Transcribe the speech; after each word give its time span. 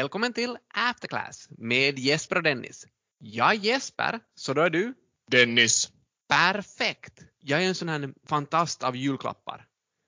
Välkommen 0.00 0.32
till 0.32 0.58
Afterclass 0.74 1.48
med 1.50 1.98
Jesper 1.98 2.36
och 2.36 2.42
Dennis. 2.42 2.86
Jag 3.18 3.50
är 3.50 3.54
Jesper, 3.54 4.20
så 4.34 4.54
då 4.54 4.62
är 4.62 4.70
du? 4.70 4.94
Dennis. 5.30 5.92
Perfekt! 6.28 7.20
Jag 7.38 7.62
är 7.62 7.68
en 7.68 7.74
sån 7.74 7.88
här 7.88 8.14
fantast 8.26 8.82
av 8.82 8.96
julklappar. 8.96 9.66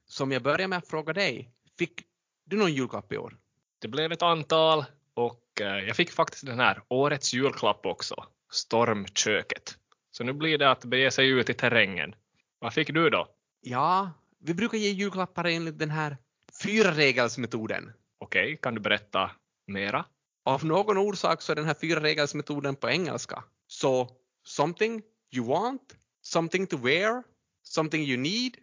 Så 0.08 0.24
om 0.24 0.32
jag 0.32 0.42
börjar 0.42 0.68
med 0.68 0.78
att 0.78 0.88
fråga 0.88 1.13
dig, 1.13 1.50
fick 1.78 2.03
du 2.46 2.56
någon 2.56 2.74
julklapp 2.74 3.13
i 3.13 3.17
år? 3.17 3.36
Det 3.81 3.88
blev 3.88 4.13
ett 4.13 4.22
antal 4.22 4.85
och 5.14 5.60
eh, 5.60 5.67
jag 5.67 5.96
fick 5.96 6.10
faktiskt 6.10 6.46
den 6.46 6.60
här 6.60 6.82
årets 6.88 7.35
julklapp 7.35 7.86
också, 7.86 8.27
Stormköket. 8.53 9.77
Så 10.10 10.24
nu 10.24 10.32
blir 10.32 10.59
det 10.59 10.71
att 10.71 10.85
bege 10.85 11.10
sig 11.10 11.28
ut 11.28 11.50
i 11.50 11.54
terrängen. 11.54 12.14
Vad 12.59 12.74
fick 12.74 12.95
du 12.95 13.10
då? 13.10 13.28
Ja, 13.60 14.10
vi 14.38 14.54
brukar 14.54 14.78
ge 14.78 14.90
julklappar 14.90 15.45
enligt 15.45 15.78
den 15.78 15.90
här 15.90 16.16
fyra 16.62 16.92
regelsmetoden. 16.92 17.92
Okej, 18.18 18.59
kan 18.62 18.74
du 18.74 18.80
berätta 18.80 19.30
mera? 19.72 20.04
Av 20.44 20.64
någon 20.64 20.98
orsak 20.98 21.42
så 21.42 21.52
är 21.52 21.56
den 21.56 21.64
här 21.64 21.76
fyra 21.80 22.00
regelsmetoden 22.00 22.76
på 22.76 22.90
engelska. 22.90 23.44
Så 23.66 24.10
something 24.44 25.02
you 25.34 25.46
want, 25.46 25.96
something 26.22 26.66
to 26.66 26.76
wear, 26.76 27.22
something 27.62 28.02
you 28.02 28.16
need, 28.16 28.56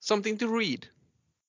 something 0.00 0.38
to 0.38 0.46
read. 0.58 0.86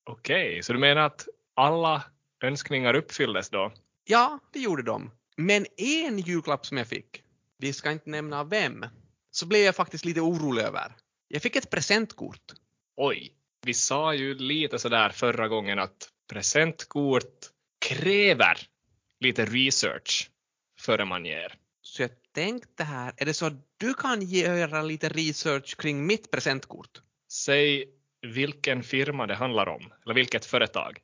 Okej, 0.10 0.64
så 0.64 0.74
du 0.74 0.80
menar 0.80 1.02
att 1.02 1.28
alla 1.56 2.04
önskningar 2.44 2.94
uppfylldes 2.94 3.50
då? 3.50 3.74
Ja, 4.04 4.40
det 4.54 4.60
gjorde 4.60 4.84
de. 4.84 5.12
Men 5.38 5.66
en 5.78 6.20
julklapp 6.20 6.66
som 6.66 6.78
jag 6.78 6.88
fick, 6.88 7.24
vi 7.58 7.74
ska 7.74 7.92
inte 7.92 8.10
nämna 8.10 8.44
vem, 8.44 8.86
så 9.32 9.46
blev 9.46 9.62
jag 9.62 9.76
faktiskt 9.76 10.06
lite 10.06 10.22
orolig 10.22 10.64
över. 10.64 10.96
Jag 11.28 11.42
fick 11.42 11.56
ett 11.56 11.70
presentkort. 11.70 12.54
Oj, 12.98 13.34
vi 13.66 13.74
sa 13.74 14.14
ju 14.14 14.34
lite 14.34 14.80
sådär 14.80 15.10
förra 15.10 15.48
gången 15.48 15.80
att 15.80 16.10
presentkort 16.30 17.46
kräver 17.88 18.58
lite 19.20 19.46
research 19.46 20.30
före 20.80 21.06
man 21.06 21.26
ger. 21.26 21.54
Så 21.82 22.02
jag 22.02 22.12
tänkte 22.32 22.84
här, 22.84 23.14
är 23.18 23.26
det 23.26 23.34
så 23.34 23.46
att 23.46 23.78
du 23.78 23.94
kan 23.94 24.22
göra 24.22 24.82
lite 24.82 25.10
research 25.10 25.78
kring 25.78 26.06
mitt 26.06 26.32
presentkort? 26.32 27.02
Säg 27.32 27.90
vilken 28.22 28.84
firma 28.84 29.28
det 29.28 29.36
handlar 29.36 29.68
om, 29.68 29.94
eller 30.06 30.16
vilket 30.16 30.46
företag. 30.46 31.00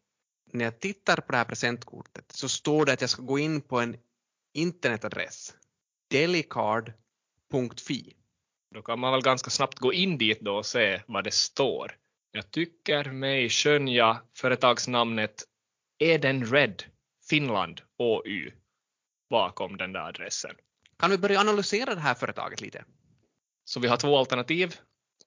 När 0.52 0.66
jag 0.66 0.80
tittar 0.80 1.18
på 1.18 1.32
det 1.32 1.38
här 1.38 1.46
presentkortet 1.46 2.32
så 2.32 2.50
står 2.50 2.86
det 2.86 2.94
att 2.94 3.02
jag 3.02 3.10
ska 3.10 3.22
gå 3.22 3.40
in 3.40 3.62
på 3.62 3.80
en 3.80 3.98
internetadress, 4.54 5.56
delicard.fi. 6.10 8.14
Då 8.76 8.82
kan 8.82 9.00
man 9.00 9.12
väl 9.12 9.22
ganska 9.22 9.50
snabbt 9.50 9.80
gå 9.80 9.94
in 9.94 10.18
dit 10.18 10.42
då 10.42 10.56
och 10.56 10.66
se 10.66 11.02
vad 11.08 11.24
det 11.24 11.34
står. 11.34 11.98
Jag 12.32 12.52
tycker 12.52 13.12
mig 13.12 13.50
skönja 13.50 14.22
företagsnamnet 14.34 15.44
Edenred 16.00 16.84
Finland 17.32 17.82
OY 17.98 18.52
bakom 19.30 19.78
den 19.78 19.94
där 19.94 20.00
adressen. 20.00 20.56
Kan 21.00 21.12
vi 21.12 21.18
börja 21.18 21.40
analysera 21.40 21.96
det 21.96 22.02
här 22.02 22.14
företaget 22.14 22.62
lite? 22.62 22.86
Så 23.66 23.80
vi 23.80 23.88
har 23.88 23.98
två 23.98 24.18
alternativ. 24.18 24.76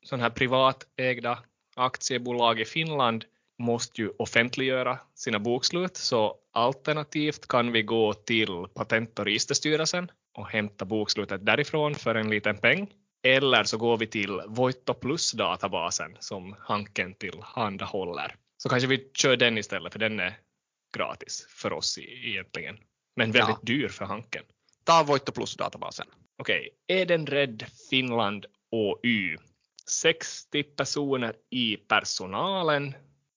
Sådana 0.02 0.22
här 0.22 0.30
privatägda 0.30 1.38
aktiebolag 1.76 2.60
i 2.60 2.64
Finland 2.64 3.24
måste 3.58 4.00
ju 4.00 4.10
offentliggöra 4.18 4.98
sina 5.14 5.38
bokslut, 5.38 5.96
så 5.96 6.36
alternativt 6.52 7.48
kan 7.48 7.72
vi 7.72 7.82
gå 7.82 8.14
till 8.14 8.66
Patent 8.74 9.18
och 9.18 9.24
registerstyrelsen 9.24 10.10
och 10.34 10.48
hämta 10.48 10.84
bokslutet 10.84 11.46
därifrån 11.46 11.94
för 11.94 12.14
en 12.14 12.30
liten 12.30 12.56
peng. 12.56 12.92
Eller 13.22 13.64
så 13.64 13.78
går 13.78 13.96
vi 13.96 14.06
till 14.06 14.40
Voitto 14.46 14.94
Plus-databasen 14.94 16.16
som 16.20 16.56
Hanken 16.60 17.14
tillhandahåller. 17.14 18.34
Så 18.56 18.68
kanske 18.68 18.88
vi 18.88 19.10
kör 19.14 19.36
den 19.36 19.58
istället, 19.58 19.92
för 19.92 19.98
den 19.98 20.20
är 20.20 20.38
gratis 20.94 21.46
för 21.48 21.72
oss 21.72 21.98
egentligen. 21.98 22.78
Men 23.16 23.32
väldigt 23.32 23.56
Ja. 23.56 23.60
dyr 23.62 23.88
för 23.88 24.04
Hanken. 24.04 24.42
Ta 24.84 25.02
Voitto 25.02 25.32
Plus-databasen. 25.32 26.06
Okej, 26.38 26.68
Edenred 26.86 27.64
Finland 27.90 28.46
OY. 28.70 29.36
60 29.86 30.62
personer 30.62 31.34
i 31.50 31.76
personalen, 31.76 32.94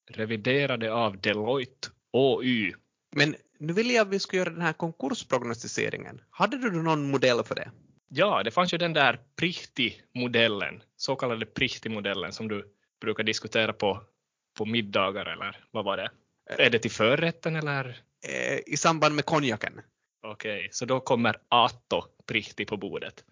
reviderade 0.10 0.94
av 0.94 1.22
Deloitte 1.22 1.90
OY. 2.12 2.74
Men 3.16 3.36
nu 3.60 3.74
vill 3.74 3.90
jag 3.92 4.02
att 4.08 4.14
vi 4.14 4.20
ska 4.20 4.38
göra 4.38 4.50
den 4.50 4.62
här 4.62 4.74
konkursprognostiseringen. 4.74 6.22
Hade 6.30 6.58
du 6.58 6.72
någon 6.72 7.12
modell 7.12 7.44
för 7.44 7.56
det? 7.56 7.72
Ja, 8.10 8.44
det 8.44 8.52
fanns 8.52 8.74
ju 8.74 8.78
den 8.78 8.94
där 8.94 9.20
Prihti-modellen, 9.36 10.84
så 10.96 11.16
kallade 11.16 11.46
Prihti-modellen 11.46 12.32
som 12.34 12.48
du 12.48 12.74
brukar 13.02 13.24
diskutera 13.24 13.74
på, 13.74 14.04
på 14.58 14.66
middagar 14.66 15.26
eller 15.26 15.66
vad 15.72 15.86
var 15.86 15.98
det? 15.98 16.10
Är 16.50 16.70
det 16.70 16.80
till 16.80 16.92
förrätten 16.92 17.56
eller? 17.56 18.02
Eh, 18.28 18.60
I 18.66 18.78
samband 18.78 19.16
med 19.16 19.26
konjaken. 19.26 19.82
Okej, 20.24 20.70
så 20.72 20.86
då 20.86 21.00
kommer 21.00 21.36
Atto 21.50 22.04
Prihti 22.28 22.66
på 22.66 22.78
bordet. 22.78 23.24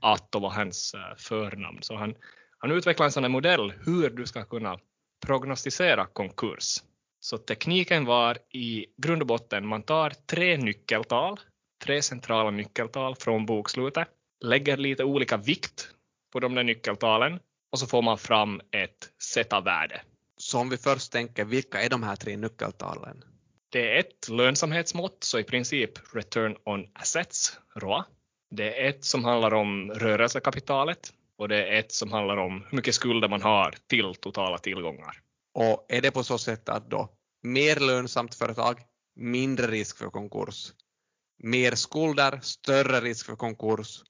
Atto 0.00 0.38
var 0.38 0.50
hans 0.50 0.94
eh, 0.94 1.16
förnamn, 1.16 1.78
så 1.82 1.96
han, 1.96 2.14
han 2.58 2.70
utvecklade 2.70 3.06
en 3.06 3.12
sån 3.12 3.24
här 3.24 3.30
modell 3.30 3.72
hur 3.86 4.10
du 4.10 4.26
ska 4.26 4.44
kunna 4.44 4.78
prognostisera 5.26 6.06
konkurs. 6.06 6.82
Så 7.20 7.38
tekniken 7.38 8.04
var 8.04 8.38
i 8.50 8.86
grund 8.96 9.22
och 9.22 9.28
botten, 9.28 9.66
man 9.66 9.82
tar 9.82 10.10
tre 10.10 10.56
nyckeltal, 10.56 11.40
tre 11.84 12.02
centrala 12.02 12.50
nyckeltal 12.50 13.16
från 13.16 13.46
bokslutet, 13.46 14.08
lägger 14.44 14.76
lite 14.76 15.04
olika 15.04 15.36
vikt 15.36 15.88
på 16.32 16.40
de 16.40 16.54
där 16.54 16.62
nyckeltalen 16.62 17.40
och 17.72 17.78
så 17.78 17.86
får 17.86 18.02
man 18.02 18.18
fram 18.18 18.60
ett 18.70 19.10
Z-värde. 19.18 20.02
Så 20.42 20.58
om 20.58 20.68
vi 20.68 20.76
först 20.76 21.12
tänker, 21.12 21.44
vilka 21.44 21.82
är 21.82 21.90
de 21.90 22.02
här 22.02 22.16
tre 22.16 22.36
nyckeltalen? 22.36 23.24
Det 23.68 23.94
är 23.94 24.00
ett 24.00 24.28
lönsamhetsmått, 24.28 25.24
så 25.24 25.38
i 25.38 25.44
princip 25.44 26.14
return 26.14 26.56
on 26.64 26.86
assets, 26.94 27.58
ROA. 27.74 28.04
Det 28.50 28.80
är 28.80 28.88
ett 28.88 29.04
som 29.04 29.24
handlar 29.24 29.54
om 29.54 29.90
rörelsekapitalet 29.90 31.12
och 31.38 31.48
det 31.48 31.66
är 31.66 31.78
ett 31.78 31.92
som 31.92 32.12
handlar 32.12 32.36
om 32.36 32.64
hur 32.70 32.76
mycket 32.76 32.94
skulder 32.94 33.28
man 33.28 33.42
har 33.42 33.74
till 33.86 34.14
totala 34.14 34.58
tillgångar. 34.58 35.22
Och 35.54 35.86
är 35.88 36.00
det 36.00 36.10
på 36.10 36.24
så 36.24 36.38
sätt 36.38 36.68
att 36.68 36.90
då 36.90 37.08
mer 37.42 37.80
lönsamt 37.80 38.34
företag, 38.34 38.80
mindre 39.16 39.66
risk 39.66 39.98
för 39.98 40.10
konkurs. 40.10 40.72
Mer 41.42 41.74
skulder, 41.74 42.40
större 42.42 43.00
risk 43.00 43.26
för 43.26 43.36
konkurs. 43.36 44.02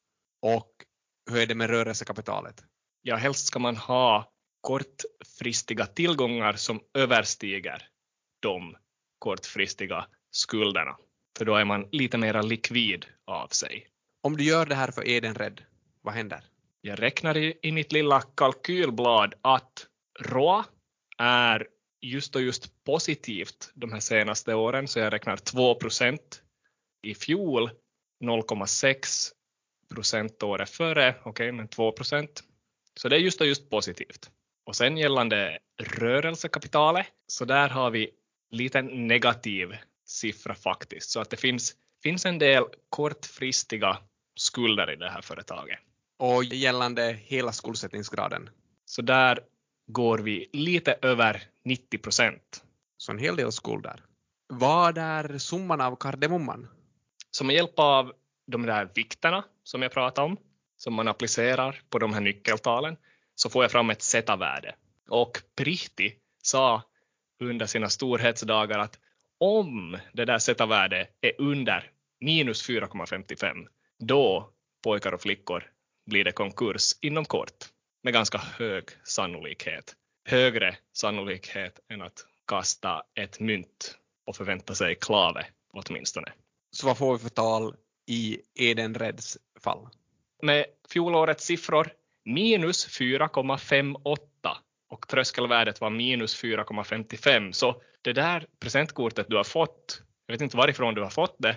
Och 0.42 0.71
hur 1.31 1.42
är 1.42 1.47
det 1.47 1.54
med 1.54 1.71
rörelsekapitalet? 1.71 2.65
Ja, 3.03 3.16
helst 3.16 3.47
ska 3.47 3.59
man 3.59 3.76
ha 3.76 4.31
kortfristiga 4.62 5.86
tillgångar 5.86 6.52
som 6.52 6.80
överstiger 6.94 7.88
de 8.40 8.76
kortfristiga 9.18 10.06
skulderna. 10.30 10.96
För 11.38 11.44
då 11.44 11.54
är 11.54 11.64
man 11.64 11.88
lite 11.92 12.18
mer 12.18 12.42
likvid 12.42 13.06
av 13.26 13.48
sig. 13.48 13.88
Om 14.22 14.36
du 14.36 14.44
gör 14.44 14.66
det 14.66 14.74
här 14.74 14.90
för 14.90 15.08
Edenred, 15.08 15.62
vad 16.02 16.14
händer? 16.14 16.44
Jag 16.80 17.02
räknar 17.02 17.36
i, 17.36 17.58
i 17.62 17.72
mitt 17.72 17.92
lilla 17.92 18.20
kalkylblad 18.20 19.34
att 19.42 19.86
ROA 20.20 20.64
är 21.18 21.66
just 22.00 22.36
och 22.36 22.42
just 22.42 22.84
positivt 22.84 23.70
de 23.74 23.92
här 23.92 24.00
senaste 24.00 24.54
åren, 24.54 24.88
så 24.88 24.98
jag 24.98 25.12
räknar 25.12 25.36
2 25.36 25.74
procent 25.74 26.42
i 27.02 27.14
fjol, 27.14 27.70
0,6 28.24 29.32
procent 29.94 30.42
året 30.42 30.70
före, 30.70 31.14
okej, 31.24 31.52
men 31.52 31.68
2 31.68 31.92
procent. 31.92 32.44
Så 32.94 33.08
det 33.08 33.16
är 33.16 33.20
just 33.20 33.40
och 33.40 33.46
just 33.46 33.70
positivt. 33.70 34.30
Och 34.64 34.76
sen 34.76 34.96
gällande 34.96 35.58
rörelsekapitalet, 35.82 37.06
så 37.26 37.44
där 37.44 37.68
har 37.68 37.90
vi 37.90 38.10
lite 38.50 38.82
negativ 38.82 39.76
siffra 40.06 40.54
faktiskt, 40.54 41.10
så 41.10 41.20
att 41.20 41.30
det 41.30 41.36
finns, 41.36 41.76
finns 42.02 42.26
en 42.26 42.38
del 42.38 42.64
kortfristiga 42.88 43.98
skulder 44.36 44.90
i 44.92 44.96
det 44.96 45.10
här 45.10 45.22
företaget. 45.22 45.78
Och 46.18 46.44
gällande 46.44 47.18
hela 47.22 47.52
skuldsättningsgraden, 47.52 48.50
Så 48.84 49.02
där 49.02 49.40
går 49.86 50.18
vi 50.18 50.50
lite 50.52 50.98
över 51.02 51.42
90 51.64 51.98
procent. 51.98 52.65
så 52.97 53.12
en 53.12 53.18
hel 53.18 53.36
del 53.36 53.53
skulder. 53.53 54.04
Vad 54.48 54.98
är 54.98 55.38
summan 55.38 55.80
av 55.80 55.97
kardemumman? 55.97 56.68
Så 57.30 57.44
med 57.44 57.56
hjälp 57.56 57.74
av 57.76 58.12
de 58.47 58.66
där 58.66 58.88
vikterna 58.94 59.44
som 59.62 59.82
jag 59.82 59.92
pratade 59.92 60.26
om, 60.26 60.36
som 60.76 60.94
man 60.94 61.08
applicerar 61.08 61.80
på 61.91 61.98
de 61.98 62.12
här 62.15 62.20
nyckeltalen, 62.20 62.97
så 63.34 63.50
får 63.50 63.64
jag 63.64 63.70
fram 63.70 63.90
ett 63.90 64.02
Z-värde. 64.02 64.74
Och 65.08 65.38
Prihti 65.56 66.14
sa 66.42 66.82
under 67.40 67.66
sina 67.66 67.88
storhetsdagar 67.88 68.78
att 68.78 68.98
om 69.38 69.98
det 70.12 70.24
där 70.24 70.38
Z-värdet 70.38 71.08
är 71.20 71.32
under 71.38 71.90
minus 72.20 72.68
4,55, 72.68 73.66
då 73.98 74.50
pojkar 74.84 75.12
och 75.12 75.22
flickor 75.22 75.70
blir 76.06 76.24
det 76.24 76.32
konkurs 76.32 76.92
inom 77.00 77.24
kort 77.24 77.64
med 78.02 78.12
ganska 78.12 78.38
hög 78.38 78.84
sannolikhet. 79.04 79.96
Högre 80.24 80.76
sannolikhet 80.92 81.80
än 81.88 82.02
att 82.02 82.26
kasta 82.46 83.02
ett 83.14 83.40
mynt 83.40 83.98
och 84.26 84.36
förvänta 84.36 84.74
sig 84.74 84.94
klave 84.94 85.46
åtminstone. 85.72 86.32
Så 86.70 86.86
vad 86.86 86.98
får 86.98 87.12
vi 87.12 87.18
för 87.18 87.28
tal 87.28 87.76
i 88.06 88.38
Edenreds 88.54 89.38
fall? 89.60 89.88
Med 90.42 90.66
fjolårets 90.92 91.44
siffror 91.44 91.92
minus 92.24 92.98
4,58 92.98 94.16
och 94.91 95.09
tröskelvärdet 95.09 95.80
var 95.80 95.91
minus 95.91 96.42
4,55 96.42 97.53
så 97.53 97.83
det 98.03 98.13
där 98.13 98.47
presentkortet 98.60 99.27
du 99.28 99.36
har 99.36 99.45
fått 99.45 100.03
Jag 100.27 100.34
vet 100.34 100.41
inte 100.41 100.57
varifrån 100.57 100.95
du 100.95 101.03
har 101.03 101.10
fått 101.10 101.36
det, 101.39 101.57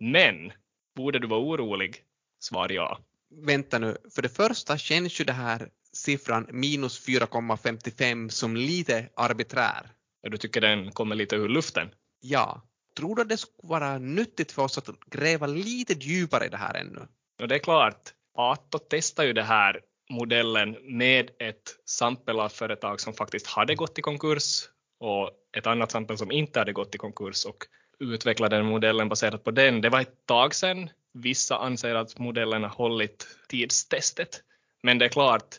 men 0.00 0.52
borde 0.96 1.18
du 1.18 1.26
vara 1.26 1.40
orolig? 1.40 1.96
Svar 2.40 2.72
ja. 2.72 2.98
Vänta 3.46 3.78
nu, 3.78 3.96
för 4.14 4.22
det 4.22 4.28
första 4.28 4.78
känns 4.78 5.20
ju 5.20 5.24
det 5.24 5.32
här 5.32 5.68
siffran 5.92 6.46
minus 6.50 7.06
4,55 7.08 8.28
som 8.28 8.56
lite 8.56 9.08
arbiträr. 9.16 9.92
Du 10.22 10.36
tycker 10.36 10.60
den 10.60 10.92
kommer 10.92 11.14
lite 11.14 11.36
ur 11.36 11.48
luften? 11.48 11.88
Ja. 12.20 12.62
Tror 12.96 13.16
du 13.16 13.22
att 13.22 13.28
det 13.28 13.36
skulle 13.36 13.68
vara 13.68 13.98
nyttigt 13.98 14.52
för 14.52 14.62
oss 14.62 14.78
att 14.78 14.88
gräva 15.06 15.46
lite 15.46 15.92
djupare 15.92 16.46
i 16.46 16.48
det 16.48 16.56
här 16.56 16.74
ännu? 16.74 17.08
Ja, 17.38 17.46
det 17.46 17.54
är 17.54 17.58
klart. 17.58 18.14
Ato 18.34 18.78
testar 18.78 19.24
ju 19.24 19.32
det 19.32 19.42
här 19.42 19.80
modellen 20.12 20.76
med 20.82 21.30
ett 21.38 21.76
sampel 21.84 22.40
av 22.40 22.48
företag 22.48 23.00
som 23.00 23.14
faktiskt 23.14 23.46
hade 23.46 23.74
gått 23.74 23.98
i 23.98 24.02
konkurs 24.02 24.68
och 25.00 25.30
ett 25.56 25.66
annat 25.66 25.90
sampel 25.90 26.18
som 26.18 26.32
inte 26.32 26.58
hade 26.58 26.72
gått 26.72 26.94
i 26.94 26.98
konkurs 26.98 27.44
och 27.44 27.64
utvecklade 27.98 28.56
den 28.56 28.66
modellen 28.66 29.08
baserat 29.08 29.44
på 29.44 29.50
den. 29.50 29.80
Det 29.80 29.88
var 29.88 30.00
ett 30.00 30.26
tag 30.26 30.54
sedan. 30.54 30.90
Vissa 31.12 31.58
anser 31.58 31.94
att 31.94 32.18
modellen 32.18 32.62
har 32.62 32.70
hållit 32.70 33.26
tidstestet. 33.48 34.42
Men 34.82 34.98
det 34.98 35.04
är 35.04 35.08
klart, 35.08 35.56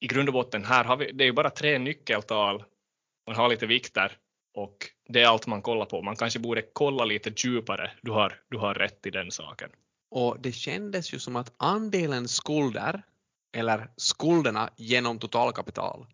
i 0.00 0.06
grund 0.06 0.28
och 0.28 0.32
botten 0.32 0.64
här 0.64 0.84
har 0.84 0.96
vi, 0.96 1.12
det 1.12 1.24
är 1.24 1.26
ju 1.26 1.32
bara 1.32 1.50
tre 1.50 1.78
nyckeltal. 1.78 2.64
Man 3.26 3.36
har 3.36 3.48
lite 3.48 3.66
vikter 3.66 4.12
och 4.54 4.76
det 5.08 5.22
är 5.22 5.26
allt 5.26 5.46
man 5.46 5.62
kollar 5.62 5.86
på. 5.86 6.02
Man 6.02 6.16
kanske 6.16 6.38
borde 6.38 6.62
kolla 6.72 7.04
lite 7.04 7.32
djupare. 7.36 7.90
Du 8.02 8.10
har, 8.10 8.40
du 8.50 8.58
har 8.58 8.74
rätt 8.74 9.06
i 9.06 9.10
den 9.10 9.30
saken. 9.30 9.70
Och 10.10 10.36
det 10.40 10.52
kändes 10.52 11.14
ju 11.14 11.18
som 11.18 11.36
att 11.36 11.52
andelen 11.56 12.28
skulder, 12.28 13.02
eller 13.54 13.90
skulderna 13.96 14.70
genom 14.76 15.18
totalkapital, 15.18 16.06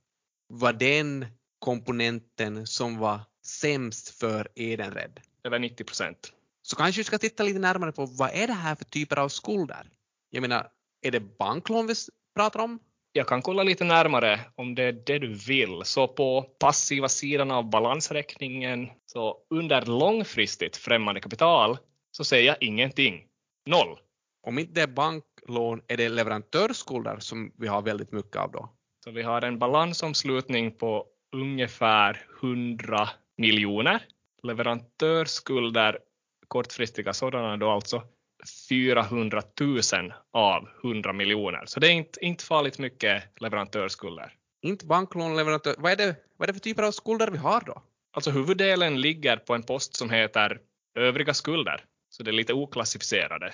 var 0.48 0.72
den 0.72 1.26
komponenten 1.58 2.66
som 2.66 2.98
var 2.98 3.20
sämst 3.46 4.08
för 4.08 4.48
Edenred. 4.54 5.20
Över 5.44 5.58
90 5.58 5.84
procent. 5.84 6.32
Så 6.62 6.76
kanske 6.76 7.00
vi 7.00 7.04
ska 7.04 7.19
titta 7.19 7.42
lite 7.42 7.58
närmare 7.58 7.92
på 7.92 8.06
vad 8.06 8.31
är 8.31 8.46
det 8.46 8.52
här 8.52 8.75
för 8.75 8.84
typer 8.84 9.19
av 9.19 9.28
skulder? 9.28 9.90
Jag 10.31 10.40
menar, 10.40 10.69
är 11.02 11.10
det 11.10 11.20
banklån 11.20 11.87
vi 11.87 11.94
pratar 12.37 12.60
om? 12.60 12.78
Jag 13.12 13.28
kan 13.28 13.42
kolla 13.42 13.62
lite 13.62 13.84
närmare 13.84 14.40
om 14.54 14.75
det 14.75 14.82
är 14.82 14.92
det 14.92 15.19
du 15.19 15.34
vill. 15.34 15.82
Så 15.84 16.08
på 16.08 16.42
passiva 16.42 17.08
sidan 17.08 17.50
av 17.50 17.70
balansräkningen, 17.70 18.90
så 19.06 19.37
under 19.50 19.87
långfristigt 19.87 20.76
främmande 20.76 21.20
kapital, 21.20 21.78
så 22.10 22.25
säger 22.25 22.46
jag 22.46 22.56
ingenting. 22.60 23.26
Noll. 23.66 23.98
Om 24.46 24.58
inte 24.58 24.72
det 24.72 24.82
är 24.82 24.87
banklån, 25.50 25.82
är 25.88 25.97
det 25.97 26.08
leverantörsskulder 26.08 27.19
som 27.20 27.52
vi 27.58 27.67
har 27.69 27.82
väldigt 27.82 28.12
mycket 28.12 28.37
av 28.37 28.50
då? 28.50 28.69
Så 29.05 29.11
vi 29.11 29.23
har 29.23 29.43
en 29.43 29.58
balansomslutning 29.58 30.73
på 30.73 31.06
ungefär 31.37 32.26
100 32.43 33.08
miljoner. 33.38 34.02
Leverantörsskulder, 34.43 35.99
kortfristiga 36.49 37.12
sådana 37.12 37.56
då 37.56 37.70
alltså, 37.70 38.02
400 38.69 39.43
000 39.61 39.81
av 40.32 40.69
100 40.85 41.12
miljoner. 41.12 41.64
Så 41.67 41.81
det 41.81 41.87
är 41.87 41.93
inte, 41.93 42.25
inte 42.25 42.44
farligt 42.44 42.79
mycket 42.79 43.23
leverantörsskulder. 43.41 44.32
Inte 44.62 44.87
banklån, 44.87 45.37
leverantör. 45.37 45.75
Vad 45.79 45.93
är, 45.93 45.97
det, 45.97 46.17
vad 46.37 46.49
är 46.49 46.52
det 46.52 46.58
för 46.58 46.61
typer 46.61 46.82
av 46.82 46.93
skulder 46.93 47.29
vi 47.31 47.38
har 47.38 47.61
då? 47.67 47.82
Alltså 48.12 48.31
huvuddelen 48.31 49.00
ligger 49.00 49.37
på 49.37 49.55
en 49.55 49.62
post 49.62 49.97
som 49.97 50.11
heter 50.11 50.61
övriga 50.99 51.35
skulder. 51.35 51.85
Så 52.11 52.23
det 52.23 52.31
är 52.31 52.32
lite 52.32 52.55
oklassificerade 52.55 53.52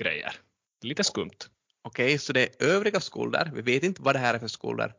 grejer. 0.00 0.32
Lite 0.82 1.04
skumt. 1.04 1.48
Okej, 1.82 2.06
okay, 2.06 2.18
så 2.18 2.32
det 2.32 2.62
är 2.62 2.66
övriga 2.66 3.00
skulder. 3.00 3.50
Vi 3.54 3.62
vet 3.62 3.82
inte 3.82 4.02
vad 4.02 4.14
det 4.14 4.18
här 4.18 4.34
är 4.34 4.38
för 4.38 4.48
skulder. 4.48 4.94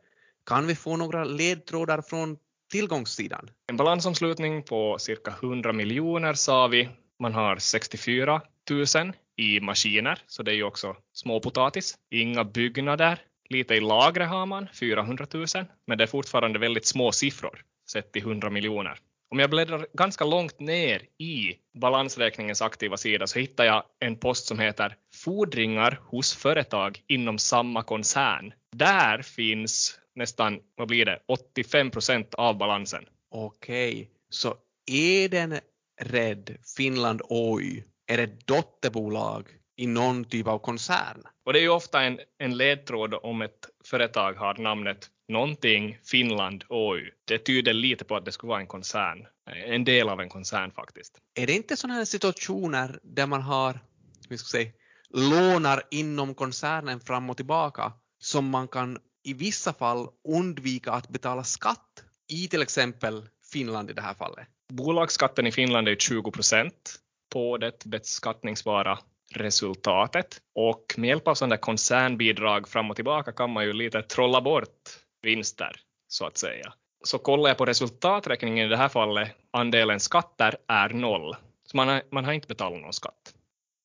Kan 0.46 0.66
vi 0.66 0.74
få 0.74 0.96
några 0.96 1.24
ledtrådar 1.24 2.02
från 2.02 2.36
tillgångssidan? 2.70 3.50
En 3.66 3.76
balansomslutning 3.76 4.62
på 4.62 4.96
cirka 4.98 5.34
100 5.42 5.72
miljoner 5.72 6.34
sa 6.34 6.66
vi. 6.66 6.88
Man 7.18 7.34
har 7.34 7.56
64 7.56 8.42
000 8.70 9.12
i 9.36 9.60
maskiner, 9.60 10.22
så 10.26 10.42
det 10.42 10.50
är 10.50 10.54
ju 10.54 10.62
också 10.62 10.96
småpotatis. 11.12 11.98
Inga 12.10 12.44
byggnader. 12.44 13.18
Lite 13.48 13.74
i 13.74 13.80
lagret 13.80 14.28
har 14.28 14.46
man, 14.46 14.68
400 14.74 15.26
000, 15.34 15.46
men 15.86 15.98
det 15.98 16.04
är 16.04 16.08
fortfarande 16.08 16.58
väldigt 16.58 16.86
små 16.86 17.12
siffror 17.12 17.62
sett 17.90 18.12
till 18.12 18.22
100 18.22 18.50
miljoner. 18.50 18.98
Om 19.32 19.38
jag 19.38 19.50
bläddrar 19.50 19.86
ganska 19.92 20.24
långt 20.24 20.60
ner 20.60 21.02
i 21.18 21.54
balansräkningens 21.80 22.62
aktiva 22.62 22.96
sida 22.96 23.26
så 23.26 23.38
hittar 23.38 23.64
jag 23.64 23.84
en 23.98 24.16
post 24.16 24.46
som 24.46 24.58
heter 24.58 24.96
Fordringar 25.14 26.00
hos 26.04 26.34
företag 26.34 27.02
inom 27.06 27.38
samma 27.38 27.82
koncern. 27.82 28.52
Där 28.76 29.22
finns 29.22 29.98
nästan, 30.14 30.60
vad 30.76 30.88
blir 30.88 31.04
det, 31.04 31.18
85 31.28 31.90
procent 31.90 32.34
av 32.34 32.58
balansen. 32.58 33.04
Okej, 33.30 34.10
så 34.30 34.54
Eden 34.90 35.58
Red 36.00 36.56
Finland 36.76 37.22
Oy 37.28 37.84
är 38.06 38.18
ett 38.18 38.46
dotterbolag 38.46 39.48
i 39.76 39.86
någon 39.86 40.24
typ 40.24 40.46
av 40.46 40.58
koncern. 40.58 41.22
Och 41.46 41.52
det 41.52 41.58
är 41.58 41.62
ju 41.62 41.68
ofta 41.68 42.02
en, 42.02 42.20
en 42.38 42.56
ledtråd 42.56 43.14
om 43.14 43.42
ett 43.42 43.68
företag 43.84 44.32
har 44.32 44.54
namnet 44.54 45.10
någonting 45.30 45.98
Finland 46.04 46.64
Oy. 46.68 47.10
Det 47.24 47.38
tyder 47.38 47.72
lite 47.72 48.04
på 48.04 48.16
att 48.16 48.24
det 48.24 48.32
skulle 48.32 48.48
vara 48.48 48.60
en 48.60 48.66
koncern, 48.66 49.26
en 49.66 49.84
del 49.84 50.08
av 50.08 50.20
en 50.20 50.28
koncern 50.28 50.70
faktiskt. 50.70 51.18
Är 51.34 51.46
det 51.46 51.52
inte 51.52 51.76
sådana 51.76 51.94
här 51.94 52.04
situationer 52.04 52.98
där 53.02 53.26
man 53.26 53.42
har, 53.42 53.80
vi 54.28 54.38
ska 54.38 54.46
säga, 54.48 54.70
lånar 55.10 55.82
inom 55.90 56.34
koncernen 56.34 57.00
fram 57.00 57.30
och 57.30 57.36
tillbaka 57.36 57.92
som 58.18 58.48
man 58.48 58.68
kan 58.68 58.98
i 59.24 59.34
vissa 59.34 59.72
fall 59.72 60.08
undvika 60.28 60.92
att 60.92 61.08
betala 61.08 61.44
skatt 61.44 62.04
i 62.32 62.48
till 62.48 62.62
exempel 62.62 63.28
Finland 63.52 63.90
i 63.90 63.92
det 63.92 64.02
här 64.02 64.14
fallet? 64.14 64.48
Bolagsskatten 64.72 65.46
i 65.46 65.52
Finland 65.52 65.88
är 65.88 65.96
20 65.96 66.30
procent 66.30 67.00
på 67.32 67.58
det 67.58 67.84
beskattningsbara 67.84 68.98
resultatet 69.34 70.40
och 70.54 70.94
med 70.96 71.08
hjälp 71.08 71.28
av 71.28 71.34
sådana 71.34 71.56
koncernbidrag 71.56 72.68
fram 72.68 72.90
och 72.90 72.96
tillbaka 72.96 73.32
kan 73.32 73.50
man 73.50 73.64
ju 73.64 73.72
lite 73.72 74.02
trolla 74.02 74.40
bort 74.40 74.90
vinster 75.22 75.76
så 76.08 76.26
att 76.26 76.38
säga. 76.38 76.72
Så 77.04 77.18
kollar 77.18 77.48
jag 77.48 77.58
på 77.58 77.64
resultaträkningen 77.64 78.66
i 78.66 78.68
det 78.68 78.76
här 78.76 78.88
fallet, 78.88 79.36
andelen 79.50 80.00
skatter 80.00 80.56
är 80.68 80.88
noll. 80.88 81.36
Så 81.66 81.76
man 81.76 81.88
har, 81.88 82.02
man 82.10 82.24
har 82.24 82.32
inte 82.32 82.48
betalat 82.48 82.80
någon 82.80 82.92
skatt. 82.92 83.34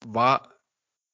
Va, 0.06 0.42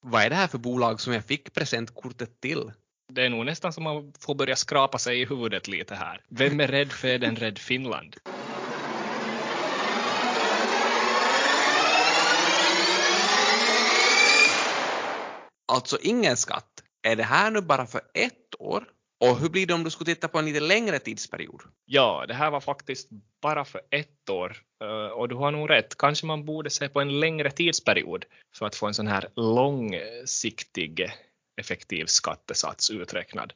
vad 0.01 0.23
är 0.23 0.29
det 0.29 0.35
här 0.35 0.47
för 0.47 0.57
bolag 0.57 1.01
som 1.01 1.13
jag 1.13 1.25
fick 1.25 1.53
presentkortet 1.53 2.41
till? 2.41 2.71
Det 3.13 3.25
är 3.25 3.29
nog 3.29 3.45
nästan 3.45 3.73
som 3.73 3.83
man 3.83 4.13
får 4.19 4.35
börja 4.35 4.55
skrapa 4.55 4.97
sig 4.97 5.21
i 5.21 5.25
huvudet 5.25 5.67
lite 5.67 5.95
här. 5.95 6.21
Vem 6.29 6.59
är 6.59 6.67
rädd 6.67 6.91
för 6.91 7.17
den 7.17 7.35
rädd 7.35 7.57
Finland? 7.57 8.15
Alltså 15.71 15.97
ingen 16.01 16.37
skatt. 16.37 16.83
Är 17.03 17.15
det 17.15 17.23
här 17.23 17.51
nu 17.51 17.61
bara 17.61 17.85
för 17.85 18.01
ett 18.13 18.55
år? 18.59 18.85
Och 19.21 19.39
hur 19.39 19.49
blir 19.49 19.65
det 19.65 19.73
om 19.73 19.83
du 19.83 19.89
skulle 19.89 20.15
titta 20.15 20.27
på 20.27 20.39
en 20.39 20.45
lite 20.45 20.59
längre 20.59 20.99
tidsperiod? 20.99 21.61
Ja, 21.85 22.25
det 22.27 22.33
här 22.33 22.51
var 22.51 22.59
faktiskt 22.59 23.09
bara 23.41 23.65
för 23.65 23.81
ett 23.91 24.29
år 24.29 24.57
eh, 24.83 25.07
och 25.07 25.29
du 25.29 25.35
har 25.35 25.51
nog 25.51 25.69
rätt. 25.69 25.97
Kanske 25.97 26.25
man 26.25 26.45
borde 26.45 26.69
se 26.69 26.89
på 26.89 27.01
en 27.01 27.19
längre 27.19 27.51
tidsperiod 27.51 28.25
för 28.55 28.65
att 28.65 28.75
få 28.75 28.87
en 28.87 28.93
sån 28.93 29.07
här 29.07 29.29
långsiktig 29.35 31.11
effektiv 31.61 32.05
skattesats 32.05 32.89
uträknad. 32.89 33.53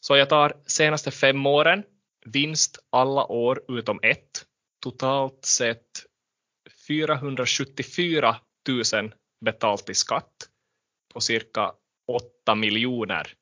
Så 0.00 0.16
jag 0.16 0.28
tar 0.28 0.56
senaste 0.66 1.10
fem 1.10 1.46
åren, 1.46 1.82
vinst 2.26 2.78
alla 2.90 3.26
år 3.26 3.62
utom 3.68 4.00
ett, 4.02 4.44
totalt 4.82 5.44
sett 5.44 5.86
474 6.88 8.36
000 8.92 9.14
betalt 9.44 9.90
i 9.90 9.94
skatt 9.94 10.48
på 11.14 11.20
cirka 11.20 11.72
8 12.06 12.54
miljoner 12.54 13.34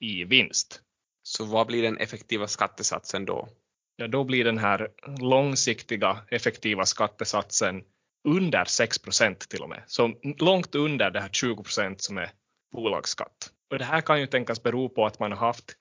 i 0.00 0.24
vinst. 0.24 0.82
Så 1.22 1.44
vad 1.44 1.66
blir 1.66 1.82
den 1.82 1.98
effektiva 1.98 2.46
skattesatsen 2.46 3.24
då? 3.24 3.48
Ja, 3.96 4.08
då 4.08 4.24
blir 4.24 4.44
den 4.44 4.58
här 4.58 4.88
långsiktiga 5.20 6.18
effektiva 6.28 6.86
skattesatsen 6.86 7.82
under 8.28 8.64
6 8.64 8.98
procent 8.98 9.48
till 9.48 9.62
och 9.62 9.68
med. 9.68 9.82
Så 9.86 10.14
långt 10.38 10.74
under 10.74 11.10
det 11.10 11.20
här 11.20 11.28
20 11.28 11.62
procent 11.62 12.02
som 12.02 12.18
är 12.18 12.30
bolagsskatt. 12.72 13.50
Och 13.70 13.78
det 13.78 13.84
här 13.84 14.00
kan 14.00 14.20
ju 14.20 14.26
tänkas 14.26 14.62
bero 14.62 14.88
på 14.88 15.06
att 15.06 15.18
man 15.18 15.32
har 15.32 15.38
haft 15.38 15.76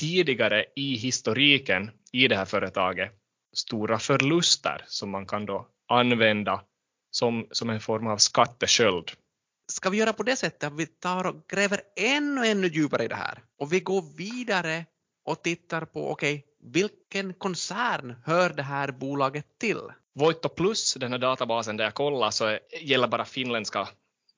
tidigare 0.00 0.64
i 0.76 0.96
historiken 0.96 1.90
i 2.12 2.28
det 2.28 2.36
här 2.36 2.44
företaget 2.44 3.12
stora 3.56 3.98
förluster 3.98 4.84
som 4.86 5.10
man 5.10 5.26
kan 5.26 5.46
då 5.46 5.68
använda 5.88 6.64
som, 7.10 7.46
som 7.50 7.70
en 7.70 7.80
form 7.80 8.06
av 8.06 8.16
skattesköld 8.16 9.12
ska 9.72 9.90
vi 9.90 9.96
göra 9.96 10.12
på 10.12 10.22
det 10.22 10.36
sättet 10.36 10.64
att 10.64 10.78
vi 10.78 10.86
tar 10.86 11.26
och 11.26 11.48
gräver 11.48 11.80
ännu, 11.96 12.46
ännu 12.46 12.66
djupare 12.66 13.04
i 13.04 13.08
det 13.08 13.14
här 13.14 13.42
och 13.58 13.72
vi 13.72 13.80
går 13.80 14.16
vidare 14.16 14.84
och 15.24 15.42
tittar 15.42 15.84
på, 15.84 16.10
okej, 16.10 16.34
okay, 16.34 16.72
vilken 16.72 17.34
koncern 17.34 18.16
hör 18.24 18.50
det 18.50 18.62
här 18.62 18.90
bolaget 18.90 19.58
till? 19.58 19.80
Voitto 20.14 20.48
Plus, 20.48 20.94
den 20.94 21.12
här 21.12 21.18
databasen 21.18 21.76
där 21.76 21.84
jag 21.84 21.94
kollar, 21.94 22.30
så 22.30 22.58
gäller 22.80 23.08
bara 23.08 23.24
finländska 23.24 23.88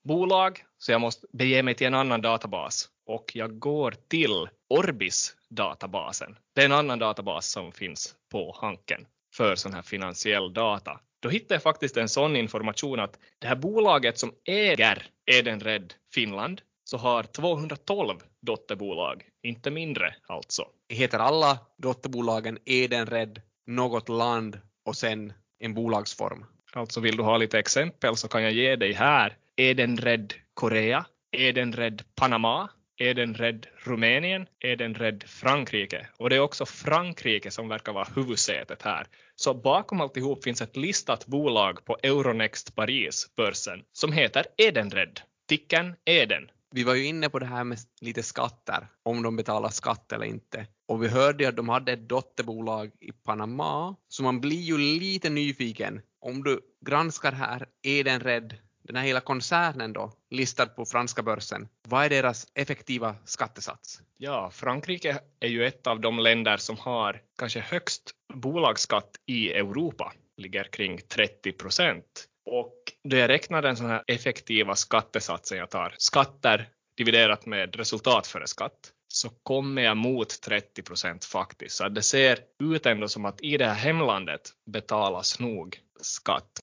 bolag, 0.03 0.63
så 0.77 0.91
jag 0.91 1.01
måste 1.01 1.27
bege 1.33 1.63
mig 1.63 1.75
till 1.75 1.87
en 1.87 1.93
annan 1.93 2.21
databas 2.21 2.89
och 3.05 3.31
jag 3.33 3.59
går 3.59 3.95
till 4.07 4.49
Orbis 4.69 5.35
databasen. 5.49 6.37
Det 6.55 6.61
är 6.61 6.65
en 6.65 6.71
annan 6.71 6.99
databas 6.99 7.51
som 7.51 7.71
finns 7.71 8.15
på 8.31 8.57
Hanken 8.61 9.05
för 9.39 9.55
sån 9.55 9.73
här 9.73 9.81
finansiell 9.81 10.53
data. 10.53 10.99
Då 11.19 11.29
hittade 11.29 11.55
jag 11.55 11.63
faktiskt 11.63 11.97
en 11.97 12.09
sån 12.09 12.35
information 12.35 12.99
att 12.99 13.19
det 13.39 13.47
här 13.47 13.55
bolaget 13.55 14.17
som 14.17 14.31
äger 14.45 15.05
Edenred 15.31 15.93
Finland 16.13 16.61
så 16.83 16.97
har 16.97 17.23
212 17.23 18.19
dotterbolag, 18.41 19.23
inte 19.43 19.71
mindre 19.71 20.15
alltså. 20.27 20.65
Heter 20.89 21.19
alla 21.19 21.59
dotterbolagen 21.77 22.57
Edenred, 22.65 23.41
något 23.67 24.09
land 24.09 24.59
och 24.85 24.95
sen 24.95 25.33
en 25.59 25.73
bolagsform? 25.73 26.45
Alltså 26.73 26.99
vill 26.99 27.17
du 27.17 27.23
ha 27.23 27.37
lite 27.37 27.59
exempel 27.59 28.15
så 28.15 28.27
kan 28.27 28.43
jag 28.43 28.51
ge 28.51 28.75
dig 28.75 28.93
här 28.93 29.37
Edenred 29.55 30.33
Korea, 30.53 31.05
Edenred 31.31 32.03
Panama, 32.15 32.69
Edenred 33.01 33.67
Rumänien, 33.77 34.47
Edenred 34.59 35.23
Frankrike 35.27 36.07
och 36.17 36.29
det 36.29 36.35
är 36.35 36.39
också 36.39 36.65
Frankrike 36.65 37.51
som 37.51 37.67
verkar 37.67 37.93
vara 37.93 38.07
huvudsätet 38.15 38.81
här. 38.81 39.07
Så 39.35 39.53
bakom 39.53 40.01
alltihop 40.01 40.43
finns 40.43 40.61
ett 40.61 40.77
listat 40.77 41.25
bolag 41.25 41.85
på 41.85 41.97
Euronext 42.03 42.75
Paris-börsen 42.75 43.83
som 43.91 44.11
heter 44.11 44.45
Edenred. 44.57 45.21
Ticken 45.47 45.95
Eden. 46.05 46.49
Vi 46.71 46.83
var 46.83 46.95
ju 46.95 47.05
inne 47.05 47.29
på 47.29 47.39
det 47.39 47.45
här 47.45 47.63
med 47.63 47.77
lite 48.01 48.23
skatter, 48.23 48.87
om 49.03 49.23
de 49.23 49.35
betalar 49.35 49.69
skatt 49.69 50.11
eller 50.11 50.25
inte. 50.25 50.67
Och 50.87 51.03
vi 51.03 51.07
hörde 51.07 51.49
att 51.49 51.55
de 51.55 51.69
hade 51.69 51.91
ett 51.91 52.09
dotterbolag 52.09 52.91
i 52.99 53.11
Panama, 53.11 53.95
så 54.07 54.23
man 54.23 54.41
blir 54.41 54.61
ju 54.61 54.77
lite 54.77 55.29
nyfiken. 55.29 56.01
Om 56.21 56.43
du 56.43 56.59
granskar 56.85 57.31
här 57.31 57.65
Edenred 57.83 58.57
den 58.93 58.95
här 58.95 59.07
hela 59.07 59.19
koncernen 59.19 59.93
då, 59.93 60.11
listad 60.29 60.65
på 60.65 60.85
franska 60.85 61.23
börsen, 61.23 61.67
vad 61.87 62.05
är 62.05 62.09
deras 62.09 62.47
effektiva 62.53 63.15
skattesats? 63.25 64.01
Ja, 64.17 64.51
Frankrike 64.51 65.19
är 65.39 65.47
ju 65.47 65.65
ett 65.65 65.87
av 65.87 65.99
de 65.99 66.19
länder 66.19 66.57
som 66.57 66.77
har 66.77 67.21
kanske 67.37 67.59
högst 67.59 68.11
bolagsskatt 68.33 69.09
i 69.25 69.51
Europa, 69.51 70.13
ligger 70.37 70.63
kring 70.63 70.97
30 71.07 71.51
procent. 71.51 72.25
Och 72.45 72.75
då 73.03 73.17
jag 73.17 73.29
räknar 73.29 73.61
den 73.61 73.75
här 73.75 74.03
effektiva 74.07 74.75
skattesatsen 74.75 75.57
jag 75.57 75.69
tar, 75.69 75.95
skatter 75.97 76.69
dividerat 76.97 77.45
med 77.45 77.75
resultat 77.75 78.27
före 78.27 78.47
skatt, 78.47 78.91
så 79.07 79.29
kommer 79.29 79.81
jag 79.81 79.97
mot 79.97 80.41
30 80.41 80.81
procent 80.83 81.25
faktiskt. 81.25 81.75
Så 81.75 81.89
det 81.89 82.01
ser 82.01 82.39
ut 82.63 82.85
ändå 82.85 83.07
som 83.07 83.25
att 83.25 83.41
i 83.41 83.57
det 83.57 83.65
här 83.65 83.73
hemlandet 83.73 84.41
betalas 84.65 85.39
nog 85.39 85.79
skatt. 86.01 86.59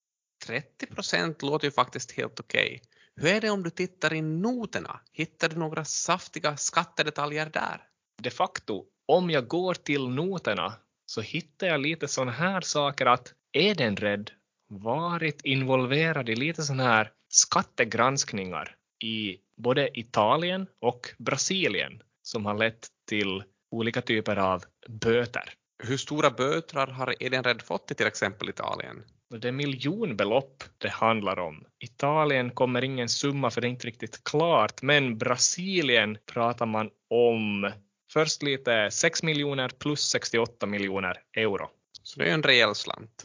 30 0.47 0.87
procent 0.87 1.43
låter 1.43 1.67
ju 1.67 1.73
faktiskt 1.73 2.13
helt 2.13 2.41
okej. 2.41 2.67
Okay. 2.67 2.81
Hur 3.17 3.37
är 3.37 3.41
det 3.41 3.51
om 3.51 3.63
du 3.63 3.71
tittar 3.71 4.15
i 4.15 4.23
noterna? 4.23 5.01
Hittar 5.13 5.49
du 5.49 5.57
några 5.57 5.85
saftiga 5.85 6.57
skattedetaljer 6.57 7.51
där? 7.53 7.83
De 8.23 8.31
facto, 8.31 8.85
om 9.07 9.31
jag 9.31 9.49
går 9.49 9.75
till 9.75 10.09
noterna 10.09 10.73
så 11.07 11.21
hittar 11.21 11.67
jag 11.67 11.81
lite 11.81 12.09
sådana 12.09 12.33
här 12.33 12.61
saker 12.61 13.07
att 13.07 13.35
Edenred 13.53 14.31
varit 14.69 15.45
involverad 15.45 16.29
i 16.29 16.37
lite 16.37 16.63
sådana 16.63 16.85
här 16.85 17.13
skattegranskningar 17.29 18.77
i 19.05 19.37
både 19.57 19.99
Italien 19.99 20.67
och 20.81 21.15
Brasilien 21.19 22.03
som 22.23 22.47
har 22.47 22.55
lett 22.55 22.89
till 23.09 23.45
olika 23.71 24.03
typer 24.03 24.37
av 24.37 24.65
böter. 24.89 25.53
Hur 25.85 25.97
stora 25.97 26.31
böter 26.31 26.87
har 26.87 27.15
Edenred 27.21 27.63
fått 27.63 27.91
i 27.91 27.95
till 27.95 28.07
exempel 28.07 28.49
Italien? 28.49 29.05
Det 29.31 29.49
är 29.49 29.53
miljonbelopp 29.53 30.65
det 30.79 30.89
handlar 30.89 31.39
om. 31.39 31.65
Italien 31.79 32.51
kommer 32.51 32.85
ingen 32.85 33.09
summa 33.09 33.51
för 33.51 33.61
det 33.61 33.67
är 33.67 33.71
inte 33.71 33.87
riktigt 33.87 34.25
klart, 34.25 34.83
men 34.83 35.19
Brasilien 35.19 36.19
pratar 36.27 36.67
man 36.67 36.91
om 37.11 37.73
först 38.13 38.43
lite 38.43 38.91
6 38.91 39.23
miljoner 39.23 39.69
plus 39.69 40.01
68 40.01 40.67
miljoner 40.67 41.23
euro. 41.37 41.71
Så 42.03 42.19
det 42.19 42.31
är 42.31 42.35
en 42.35 42.43
rejäl 42.43 42.75
slant. 42.75 43.25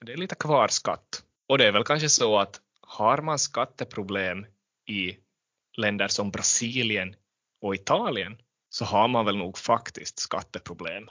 Det 0.00 0.12
är 0.12 0.16
lite 0.16 0.34
kvarskatt. 0.34 1.22
Och 1.48 1.58
det 1.58 1.66
är 1.66 1.72
väl 1.72 1.84
kanske 1.84 2.08
så 2.08 2.38
att 2.38 2.60
har 2.80 3.22
man 3.22 3.38
skatteproblem 3.38 4.46
i 4.88 5.16
länder 5.76 6.08
som 6.08 6.30
Brasilien 6.30 7.14
och 7.60 7.74
Italien 7.74 8.36
så 8.68 8.84
har 8.84 9.08
man 9.08 9.24
väl 9.24 9.36
nog 9.36 9.58
faktiskt 9.58 10.18
skatteproblem. 10.18 11.08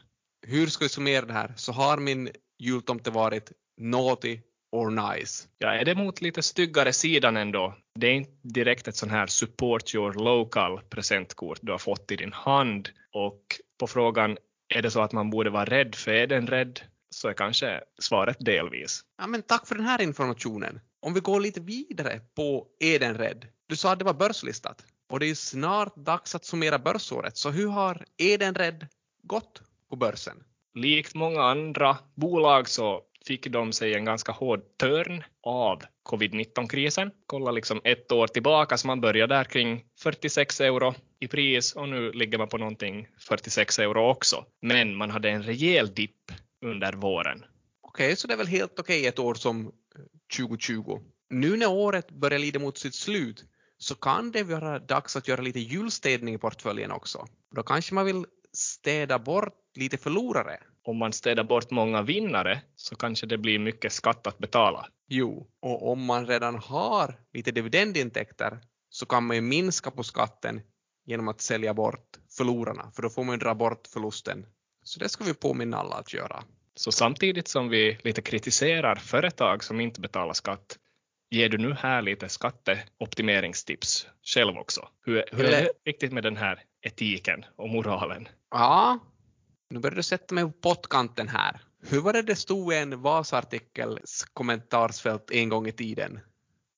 Hur 0.48 0.68
ska 0.68 0.86
vi 0.86 0.90
summera 0.90 1.26
det 1.26 1.34
här? 1.34 1.54
Så 1.56 1.72
har 1.72 1.98
min 1.98 2.30
jultomte 2.60 3.12
varit 3.12 3.52
naughty 3.84 4.40
or 4.72 4.90
nice. 4.90 5.48
Ja, 5.58 5.68
är 5.68 5.86
det 5.86 5.96
mot 5.96 6.22
lite 6.22 6.44
styggare 6.44 6.94
sidan 6.94 7.38
ändå? 7.38 7.76
Det 8.00 8.08
är 8.08 8.14
inte 8.14 8.32
direkt 8.42 8.88
ett 8.88 8.96
sån 8.96 9.10
här 9.10 9.28
support 9.28 9.96
your 9.96 10.14
local 10.14 10.82
presentkort 10.90 11.60
du 11.62 11.72
har 11.72 11.80
fått 11.80 12.12
i 12.12 12.16
din 12.16 12.34
hand 12.34 12.90
och 13.14 13.42
på 13.80 13.88
frågan 13.88 14.38
är 14.76 14.82
det 14.82 14.92
så 14.92 15.02
att 15.02 15.12
man 15.12 15.30
borde 15.30 15.50
vara 15.50 15.66
rädd 15.66 15.96
för 15.96 16.12
är 16.12 16.28
den 16.28 16.48
rädd 16.48 16.80
så 17.10 17.28
är 17.28 17.34
kanske 17.34 17.82
svaret 18.00 18.38
delvis. 18.40 19.02
Ja, 19.18 19.28
men 19.28 19.42
tack 19.42 19.68
för 19.68 19.76
den 19.76 19.86
här 19.86 20.02
informationen. 20.02 20.80
Om 21.00 21.14
vi 21.14 21.20
går 21.20 21.40
lite 21.40 21.60
vidare 21.62 22.22
på 22.36 22.68
Edenred. 22.80 23.48
Du 23.68 23.76
sa 23.76 23.94
att 23.94 24.00
det 24.00 24.06
var 24.06 24.14
börslistat 24.14 24.86
och 25.10 25.20
det 25.20 25.26
är 25.26 25.36
snart 25.36 25.96
dags 25.96 26.36
att 26.36 26.46
summera 26.46 26.80
börsåret. 26.80 27.38
Så 27.38 27.50
hur 27.50 27.68
har 27.68 28.06
Edenred 28.18 28.88
gått 29.24 29.62
på 29.90 29.96
börsen? 29.96 30.44
Likt 30.76 31.16
många 31.16 31.44
andra 31.44 31.98
bolag 32.16 32.70
så 32.70 33.02
fick 33.28 33.48
de 33.48 33.74
sig 33.74 33.94
en 33.94 34.06
ganska 34.06 34.32
hård 34.32 34.78
törn 34.78 35.24
av 35.44 35.82
covid-19-krisen. 36.04 37.12
Kolla 37.26 37.52
liksom 37.52 37.82
ett 37.84 38.12
år 38.12 38.28
tillbaka 38.28 38.78
så 38.78 38.88
man 38.88 39.02
började 39.02 39.36
där 39.36 39.44
kring 39.44 39.86
46 40.00 40.62
euro 40.62 40.94
i 41.20 41.28
pris 41.28 41.74
och 41.74 41.90
nu 41.90 42.12
ligger 42.12 42.38
man 42.38 42.48
på 42.48 42.58
någonting 42.58 43.08
46 43.20 43.80
euro 43.80 44.10
också. 44.10 44.46
Men 44.62 44.96
man 44.96 45.10
hade 45.10 45.30
en 45.30 45.44
rejäl 45.44 45.94
dipp 45.94 46.32
under 46.66 46.94
våren. 46.94 47.46
Okej, 47.82 48.06
okay, 48.06 48.16
så 48.16 48.28
det 48.28 48.34
är 48.34 48.38
väl 48.38 48.48
helt 48.48 48.80
okej 48.80 49.00
okay 49.00 49.08
ett 49.08 49.20
år 49.20 49.34
som 49.34 49.66
eh, 49.66 49.72
2020. 50.38 51.00
Nu 51.30 51.58
när 51.58 51.70
året 51.70 52.12
börjar 52.12 52.40
lida 52.40 52.60
mot 52.60 52.78
sitt 52.78 52.96
slut 52.96 53.44
så 53.78 53.96
kan 53.96 54.32
det 54.32 54.44
vara 54.44 54.80
dags 54.80 55.16
att 55.16 55.28
göra 55.28 55.42
lite 55.42 55.60
julstädning 55.60 56.36
i 56.36 56.38
portföljen 56.38 56.92
också. 56.92 57.28
Då 57.56 57.64
kanske 57.64 57.94
man 57.94 58.06
vill 58.06 58.26
städa 58.54 59.20
bort 59.20 59.54
lite 59.76 59.98
förlorare 59.98 60.60
om 60.84 60.98
man 60.98 61.14
städar 61.14 61.44
bort 61.44 61.72
många 61.72 62.02
vinnare 62.02 62.62
så 62.76 62.96
kanske 62.96 63.26
det 63.26 63.38
blir 63.38 63.60
mycket 63.60 63.92
skatt 63.92 64.28
att 64.28 64.38
betala. 64.38 64.88
Jo, 65.08 65.48
och 65.62 65.92
om 65.92 66.06
man 66.06 66.28
redan 66.28 66.56
har 66.56 67.16
lite 67.34 67.52
dividendintäkter 67.52 68.60
så 68.90 69.06
kan 69.06 69.24
man 69.24 69.36
ju 69.36 69.42
minska 69.42 69.92
på 69.92 70.04
skatten 70.04 70.62
genom 71.06 71.28
att 71.28 71.42
sälja 71.42 71.74
bort 71.74 72.18
förlorarna, 72.38 72.92
för 72.96 73.02
då 73.02 73.10
får 73.10 73.24
man 73.24 73.36
ju 73.36 73.40
dra 73.40 73.56
bort 73.56 73.88
förlusten. 73.88 74.46
Så 74.84 75.00
det 75.00 75.10
ska 75.10 75.24
vi 75.24 75.34
påminna 75.34 75.78
alla 75.78 75.96
att 75.96 76.14
göra. 76.14 76.44
Så 76.76 76.92
samtidigt 76.92 77.48
som 77.48 77.70
vi 77.70 77.98
lite 78.04 78.22
kritiserar 78.22 78.96
företag 78.96 79.64
som 79.64 79.80
inte 79.80 80.02
betalar 80.02 80.34
skatt 80.34 80.78
ger 81.30 81.50
du 81.50 81.58
nu 81.58 81.74
här 81.74 82.02
lite 82.02 82.30
skatteoptimeringstips 82.30 84.08
själv 84.24 84.58
också. 84.58 84.90
Hur, 85.06 85.24
hur 85.32 85.46
är 85.46 85.52
det 85.52 85.72
riktigt 85.86 86.14
med 86.14 86.24
den 86.24 86.38
här 86.38 86.64
etiken 86.82 87.46
och 87.56 87.70
moralen? 87.70 88.28
Ja, 88.52 89.00
nu 89.74 89.80
börjar 89.80 89.96
du 89.96 90.04
sätta 90.04 90.36
mig 90.36 90.44
på 90.44 90.52
pottkanten 90.52 91.28
här. 91.28 91.62
Hur 91.90 92.02
var 92.02 92.14
det 92.14 92.22
det 92.22 92.36
stod 92.36 92.74
i 92.74 92.78
en 92.78 93.02
Vasa-artikels 93.02 94.26
kommentarsfält 94.34 95.32
en 95.32 95.50
gång 95.50 95.68
i 95.68 95.72
tiden 95.72 96.20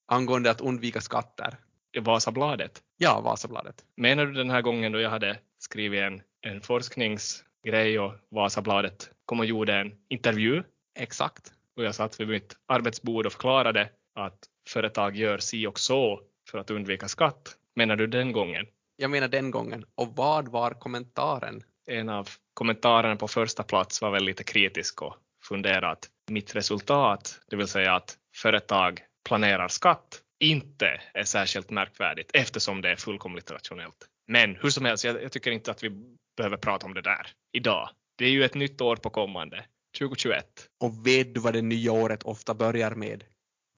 angående 0.08 0.52
att 0.52 0.62
undvika 0.62 1.02
skatter? 1.02 1.58
Vasabladet? 2.02 2.84
Ja, 2.98 3.22
Vasabladet. 3.22 3.86
Menar 3.98 4.26
du 4.26 4.34
den 4.34 4.50
här 4.50 4.62
gången 4.62 4.92
då 4.92 5.00
jag 5.00 5.10
hade 5.10 5.38
skrivit 5.58 6.02
en, 6.02 6.22
en 6.42 6.62
forskningsgrej 6.62 8.00
och 8.00 8.14
Vasabladet 8.30 9.10
kom 9.26 9.40
och 9.40 9.46
gjorde 9.46 9.74
en 9.76 9.92
intervju? 10.10 10.64
Exakt. 11.00 11.54
Och 11.76 11.84
jag 11.84 11.96
satt 11.96 12.20
vid 12.20 12.28
mitt 12.28 12.56
arbetsbord 12.66 13.26
och 13.26 13.32
förklarade 13.32 13.90
att 14.16 14.40
företag 14.70 15.16
gör 15.16 15.38
si 15.38 15.68
och 15.68 15.80
så 15.80 16.22
för 16.52 16.58
att 16.58 16.72
undvika 16.72 17.08
skatt. 17.08 17.58
Menar 17.76 17.96
du 17.96 18.08
den 18.08 18.32
gången? 18.32 18.66
Jag 18.96 19.12
menar 19.12 19.28
den 19.28 19.52
gången. 19.52 19.86
Och 19.96 20.16
vad 20.16 20.48
var 20.48 20.72
kommentaren? 20.72 21.64
En 21.88 22.10
av 22.10 22.30
kommentarerna 22.54 23.16
på 23.16 23.28
första 23.28 23.64
plats 23.64 24.02
var 24.02 24.12
väl 24.12 24.24
lite 24.24 24.44
kritisk 24.44 25.02
och 25.02 25.16
funderade 25.44 25.88
att 25.88 26.10
mitt 26.32 26.56
resultat, 26.56 27.40
det 27.48 27.56
vill 27.56 27.68
säga 27.68 27.96
att 27.96 28.18
företag 28.36 29.02
planerar 29.26 29.68
skatt, 29.68 30.22
inte 30.40 31.02
är 31.14 31.24
särskilt 31.24 31.70
märkvärdigt 31.70 32.32
eftersom 32.34 32.82
det 32.82 32.92
är 32.92 32.96
fullkomligt 32.96 33.52
rationellt. 33.52 34.08
Men 34.28 34.56
hur 34.56 34.70
som 34.70 34.86
helst, 34.86 35.04
jag, 35.04 35.24
jag 35.24 35.32
tycker 35.32 35.52
inte 35.52 35.72
att 35.72 35.84
vi 35.84 35.90
behöver 36.38 36.58
prata 36.58 36.86
om 36.86 36.94
det 36.94 37.02
där 37.02 37.28
idag. 37.52 37.90
Det 38.18 38.26
är 38.26 38.30
ju 38.30 38.44
ett 38.44 38.54
nytt 38.54 38.82
år 38.82 38.96
på 38.96 39.10
kommande, 39.10 39.66
2021. 40.00 40.46
Och 40.80 41.08
vet 41.08 41.34
du 41.34 41.40
vad 41.40 41.54
det 41.54 41.62
nya 41.62 41.92
året 41.92 42.24
ofta 42.24 42.54
börjar 42.54 42.96
med 42.96 43.24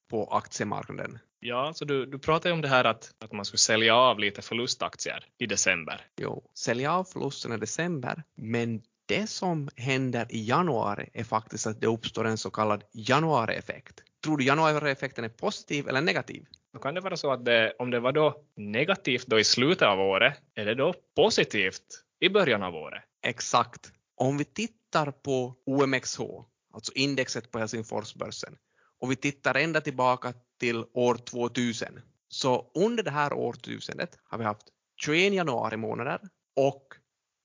på 0.10 0.26
aktiemarknaden? 0.26 1.20
Ja, 1.40 1.74
så 1.74 1.86
du, 1.86 2.06
du 2.06 2.20
pratade 2.20 2.54
om 2.54 2.62
det 2.62 2.68
här 2.68 2.84
att, 2.84 3.12
att 3.20 3.32
man 3.32 3.46
skulle 3.46 3.58
sälja 3.58 3.96
av 3.96 4.20
lite 4.20 4.42
förlustaktier 4.42 5.26
i 5.38 5.46
december. 5.46 6.02
Jo, 6.22 6.44
sälja 6.54 6.94
av 6.94 7.04
förlusterna 7.04 7.56
i 7.56 7.58
december, 7.58 8.24
men 8.36 8.82
det 9.06 9.28
som 9.28 9.70
händer 9.76 10.26
i 10.30 10.46
januari 10.46 11.10
är 11.14 11.24
faktiskt 11.24 11.68
att 11.68 11.82
det 11.82 11.88
uppstår 11.88 12.26
en 12.26 12.38
så 12.38 12.50
kallad 12.50 12.84
januarieffekt. 12.94 14.04
Tror 14.24 14.38
du 14.38 14.46
januarieffekten 14.46 15.24
är 15.24 15.30
positiv 15.30 15.88
eller 15.88 16.02
negativ? 16.02 16.46
Då 16.74 16.80
kan 16.80 16.94
det 16.94 17.02
vara 17.02 17.18
så 17.18 17.32
att 17.32 17.46
det, 17.46 17.74
om 17.80 17.92
det 17.92 18.00
var 18.00 18.12
då 18.12 18.44
negativt 18.56 19.28
då 19.28 19.40
i 19.40 19.44
slutet 19.44 19.88
av 19.88 20.00
året, 20.00 20.34
är 20.56 20.66
det 20.66 20.76
då 20.76 20.94
positivt 21.16 22.04
i 22.20 22.30
början 22.30 22.64
av 22.64 22.76
året? 22.76 23.04
Exakt. 23.26 23.92
Om 24.16 24.38
vi 24.38 24.46
tittar 24.46 25.12
på 25.12 25.56
OMXH, 25.66 26.22
alltså 26.74 26.94
indexet 26.96 27.52
på 27.52 27.60
Helsingforsbörsen, 27.60 28.56
och 29.02 29.12
vi 29.12 29.16
tittar 29.16 29.56
ända 29.56 29.82
tillbaka 29.82 30.34
till 30.60 30.86
år 30.94 31.16
2000, 31.16 32.02
så 32.28 32.72
under 32.76 33.04
det 33.04 33.12
här 33.12 33.34
årtusendet 33.34 34.20
har 34.24 34.38
vi 34.38 34.44
haft 34.44 34.68
21 35.02 35.34
januari 35.34 35.78
månader 35.78 36.20
och 36.56 36.88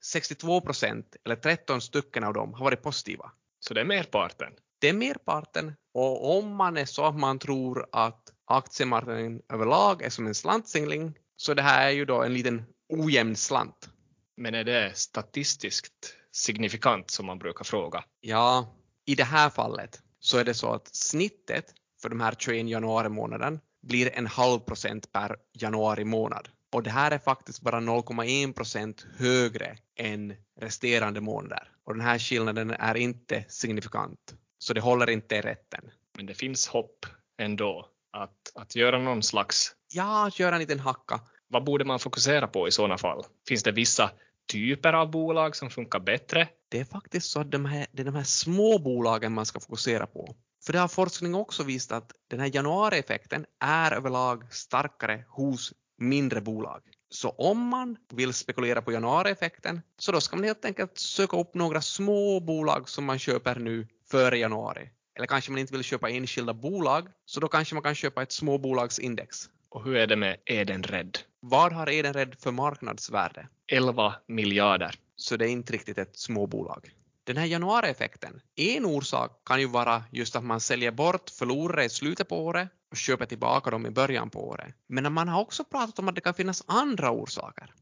62 0.04 0.60
procent, 0.60 1.16
eller 1.24 1.36
13 1.36 1.80
stycken 1.80 2.24
av 2.24 2.34
dem, 2.34 2.54
har 2.54 2.64
varit 2.64 2.82
positiva. 2.82 3.32
Så 3.60 3.74
det 3.74 3.80
är 3.80 3.84
merparten? 3.84 4.52
Det 4.80 4.88
är 4.88 4.92
merparten 4.92 5.72
och 5.94 6.36
om 6.38 6.56
man 6.56 6.76
är 6.76 6.84
så 6.84 7.04
att 7.04 7.18
man 7.18 7.38
tror 7.38 7.86
att 7.92 8.32
aktiemarknaden 8.44 9.42
överlag 9.48 10.02
är 10.02 10.10
som 10.10 10.26
en 10.26 10.34
slantsingling 10.34 11.14
så 11.36 11.54
det 11.54 11.62
här 11.62 11.86
är 11.86 11.90
ju 11.90 12.04
då 12.04 12.22
en 12.22 12.34
liten 12.34 12.62
ojämn 12.88 13.36
slant. 13.36 13.90
Men 14.36 14.54
är 14.54 14.64
det 14.64 14.96
statistiskt 14.96 16.16
signifikant 16.32 17.10
som 17.10 17.26
man 17.26 17.38
brukar 17.38 17.64
fråga? 17.64 18.04
Ja, 18.20 18.74
i 19.06 19.14
det 19.14 19.24
här 19.24 19.50
fallet 19.50 20.02
så 20.24 20.38
är 20.38 20.44
det 20.44 20.54
så 20.54 20.72
att 20.72 20.94
snittet 20.94 21.74
för 22.02 22.08
de 22.08 22.20
här 22.20 22.34
21 22.38 22.68
januari 22.68 23.08
månaden 23.08 23.60
blir 23.82 24.18
en 24.18 24.26
halv 24.26 24.58
procent 24.58 25.12
per 25.12 25.36
januari 25.52 26.04
månad. 26.04 26.48
Och 26.72 26.82
det 26.82 26.90
här 26.90 27.10
är 27.10 27.18
faktiskt 27.18 27.60
bara 27.60 27.80
0,1 27.80 28.52
procent 28.52 29.06
högre 29.18 29.76
än 29.96 30.34
resterande 30.60 31.20
månader. 31.20 31.68
Och 31.84 31.94
den 31.94 32.04
här 32.04 32.18
skillnaden 32.18 32.70
är 32.70 32.96
inte 32.96 33.44
signifikant. 33.48 34.34
Så 34.58 34.72
det 34.72 34.80
håller 34.80 35.10
inte 35.10 35.36
i 35.36 35.40
rätten. 35.40 35.90
Men 36.16 36.26
det 36.26 36.34
finns 36.34 36.68
hopp 36.68 37.06
ändå 37.38 37.88
att, 38.12 38.52
att 38.54 38.76
göra 38.76 38.98
någon 38.98 39.22
slags... 39.22 39.74
Ja, 39.92 40.26
att 40.26 40.38
göra 40.38 40.54
en 40.54 40.60
liten 40.60 40.80
hacka. 40.80 41.20
Vad 41.48 41.64
borde 41.64 41.84
man 41.84 41.98
fokusera 41.98 42.46
på 42.48 42.68
i 42.68 42.70
sådana 42.70 42.98
fall? 42.98 43.24
Finns 43.48 43.62
det 43.62 43.72
vissa 43.72 44.10
typer 44.46 44.92
av 44.92 45.10
bolag 45.10 45.56
som 45.56 45.70
funkar 45.70 46.00
bättre? 46.00 46.48
Det 46.68 46.80
är 46.80 46.84
faktiskt 46.84 47.30
så 47.30 47.40
att 47.40 47.50
de 47.50 47.64
här, 47.64 47.86
det 47.92 48.02
är 48.02 48.06
de 48.06 48.14
här 48.14 48.22
små 48.22 48.78
bolagen 48.78 49.32
man 49.32 49.46
ska 49.46 49.60
fokusera 49.60 50.06
på. 50.06 50.34
För 50.66 50.72
det 50.72 50.78
har 50.78 50.88
forskning 50.88 51.34
också 51.34 51.62
visat 51.62 52.02
att 52.02 52.12
den 52.30 52.40
här 52.40 52.50
januarieffekten 52.54 53.46
är 53.60 53.92
överlag 53.92 54.52
starkare 54.54 55.24
hos 55.28 55.72
mindre 55.98 56.40
bolag. 56.40 56.82
Så 57.10 57.30
om 57.30 57.58
man 57.58 57.96
vill 58.12 58.32
spekulera 58.32 58.82
på 58.82 58.92
januarieffekten 58.92 59.80
så 59.98 60.12
då 60.12 60.20
ska 60.20 60.36
man 60.36 60.44
helt 60.44 60.64
enkelt 60.64 60.98
söka 60.98 61.36
upp 61.36 61.54
några 61.54 61.80
små 61.80 62.40
bolag 62.40 62.88
som 62.88 63.04
man 63.04 63.18
köper 63.18 63.54
nu 63.54 63.88
före 64.10 64.38
januari. 64.38 64.90
Eller 65.16 65.26
kanske 65.26 65.50
man 65.50 65.60
inte 65.60 65.72
vill 65.72 65.82
köpa 65.82 66.10
enskilda 66.10 66.54
bolag, 66.54 67.08
så 67.24 67.40
då 67.40 67.48
kanske 67.48 67.74
man 67.74 67.82
kan 67.82 67.94
köpa 67.94 68.22
ett 68.22 68.32
småbolagsindex. 68.32 69.48
Och 69.72 69.84
hur 69.84 69.96
är 69.96 70.06
det 70.06 70.16
med 70.16 70.36
Edenred? 70.46 71.18
Vad 71.40 71.72
har 71.72 71.90
Edenred 71.90 72.34
för 72.40 72.50
marknadsvärde? 72.50 73.48
11 73.72 74.14
miljarder. 74.26 74.94
Så 75.16 75.36
det 75.36 75.44
är 75.44 75.48
inte 75.48 75.72
riktigt 75.72 75.98
ett 75.98 76.16
småbolag. 76.16 76.90
Den 77.24 77.36
här 77.36 77.46
januarieffekten, 77.46 78.40
en 78.56 78.86
orsak 78.86 79.44
kan 79.44 79.60
ju 79.60 79.66
vara 79.66 80.04
just 80.10 80.36
att 80.36 80.44
man 80.44 80.60
säljer 80.60 80.90
bort 80.90 81.30
förlorare 81.30 81.84
i 81.84 81.88
slutet 81.88 82.28
på 82.28 82.44
året 82.44 82.68
och 82.90 82.96
köper 82.96 83.26
tillbaka 83.26 83.70
dem 83.70 83.86
i 83.86 83.90
början 83.90 84.30
på 84.30 84.48
året. 84.48 84.74
Men 84.86 85.12
man 85.12 85.28
har 85.28 85.40
också 85.40 85.64
pratat 85.64 85.98
om 85.98 86.08
att 86.08 86.14
det 86.14 86.20
kan 86.20 86.34
finnas 86.34 86.64
andra 86.66 87.10
orsaker. 87.10 87.74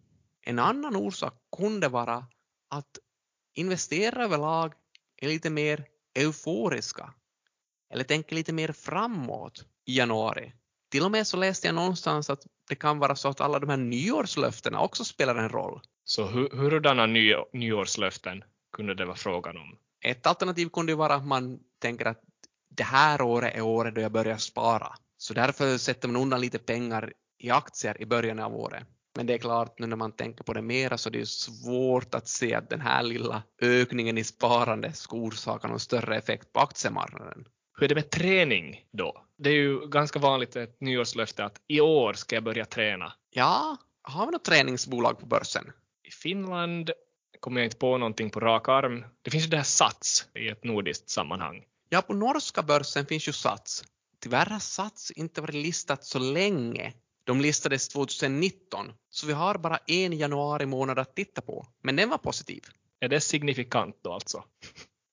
En 0.47 0.59
annan 0.59 0.97
orsak 0.97 1.35
kunde 1.57 1.89
vara 1.89 2.27
att 2.71 2.99
investerare 3.55 4.25
överlag 4.25 4.73
är 5.23 5.29
lite 5.29 5.51
mer 5.51 5.85
euforiska 6.15 7.15
eller 7.93 8.05
tänker 8.05 8.35
lite 8.37 8.53
mer 8.53 8.73
framåt 8.73 9.65
i 9.87 9.99
januari. 9.99 10.53
Till 10.91 11.05
och 11.05 11.11
med 11.11 11.27
så 11.27 11.37
läste 11.37 11.67
jag 11.67 11.75
någonstans 11.75 12.31
att 12.31 12.47
det 12.69 12.75
kan 12.75 12.99
vara 12.99 13.17
så 13.17 13.29
att 13.29 13.41
alla 13.41 13.59
de 13.59 13.71
här 13.71 13.77
nyårslöftena 13.77 14.81
också 14.81 15.05
spelar 15.05 15.37
en 15.37 15.49
roll. 15.49 15.81
Så 16.05 16.27
hur, 16.27 16.49
hurdana 16.49 17.07
ny, 17.07 17.35
nyårslöften 17.53 18.45
kunde 18.73 18.95
det 18.95 19.05
vara 19.05 19.17
frågan 19.17 19.57
om? 19.57 19.77
Ett 20.05 20.27
alternativ 20.27 20.69
kunde 20.69 20.93
ju 20.93 20.97
vara 20.97 21.15
att 21.15 21.27
man 21.27 21.59
tänker 21.79 22.07
att 22.07 22.21
det 22.69 22.83
här 22.83 23.23
året 23.23 23.55
är 23.55 23.61
året 23.61 23.95
då 23.95 24.01
jag 24.01 24.13
börjar 24.13 24.37
spara. 24.37 24.95
Så 25.17 25.35
därför 25.35 25.79
sätter 25.79 26.09
man 26.09 26.23
undan 26.23 26.41
lite 26.41 26.59
pengar 26.59 27.13
i 27.39 27.51
aktier 27.51 28.03
i 28.03 28.07
början 28.07 28.39
av 28.39 28.57
året. 28.57 28.85
Men 29.17 29.27
det 29.27 29.35
är 29.35 29.39
klart, 29.39 29.79
nu 29.79 29.87
när 29.87 29.97
man 29.97 30.13
tänker 30.13 30.45
på 30.45 30.53
det 30.53 30.63
mera 30.63 30.99
så 30.99 31.09
är 31.09 31.13
det 31.13 31.29
svårt 31.29 32.15
att 32.15 32.29
se 32.29 32.55
att 32.55 32.71
den 32.71 32.81
här 32.81 33.03
lilla 33.03 33.43
ökningen 33.63 34.19
i 34.19 34.25
sparande 34.25 34.93
ska 34.93 35.17
orsaka 35.17 35.69
någon 35.69 35.81
större 35.81 36.17
effekt 36.17 36.53
på 36.53 36.61
aktiemarknaden. 36.61 37.45
Hur 37.79 37.85
är 37.85 37.89
det 37.89 37.95
med 37.95 38.11
träning 38.11 38.85
då? 38.93 39.25
Det 39.43 39.51
är 39.51 39.55
ju 39.55 39.89
ganska 39.89 40.19
vanligt 40.19 40.57
ett 40.57 40.81
nyårslöfte 40.81 41.45
att 41.45 41.61
i 41.69 41.81
år 41.81 42.13
ska 42.13 42.37
jag 42.37 42.45
börja 42.45 42.65
träna. 42.65 43.13
Ja, 43.31 43.77
har 44.03 44.27
vi 44.27 44.33
något 44.33 44.45
träningsbolag 44.45 45.19
på 45.19 45.27
börsen? 45.27 45.73
I 46.03 46.11
Finland 46.11 46.91
kommer 47.41 47.61
jag 47.61 47.67
inte 47.67 47.77
på 47.77 47.99
någonting 47.99 48.31
på 48.31 48.41
rak 48.41 48.69
arm. 48.69 49.05
Det 49.23 49.31
finns 49.31 49.45
ju 49.45 49.49
det 49.49 49.57
här 49.57 49.65
Sats 49.65 50.29
i 50.35 50.49
ett 50.49 50.65
nordiskt 50.65 51.11
sammanhang. 51.11 51.65
Ja, 51.89 52.03
på 52.03 52.15
norska 52.15 52.63
börsen 52.63 53.07
finns 53.07 53.29
ju 53.29 53.33
Sats. 53.33 53.85
Tyvärr 54.23 54.47
har 54.47 54.59
Sats 54.59 55.11
inte 55.11 55.41
varit 55.41 55.55
listat 55.55 56.05
så 56.05 56.19
länge. 56.19 56.93
De 57.25 57.41
listades 57.41 57.89
2019, 57.89 58.93
så 59.11 59.27
vi 59.27 59.33
har 59.33 59.59
bara 59.59 59.79
en 59.87 60.13
januari 60.13 60.67
månad 60.67 60.99
att 60.99 61.17
titta 61.17 61.41
på. 61.41 61.67
Men 61.83 61.97
den 61.97 62.09
var 62.09 62.19
positiv. 62.19 62.65
Är 63.01 63.09
det 63.09 63.21
signifikant 63.21 63.97
då 64.03 64.13
alltså? 64.13 64.45